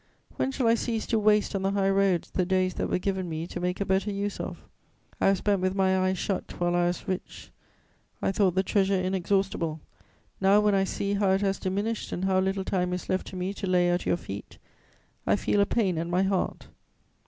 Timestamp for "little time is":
12.39-13.09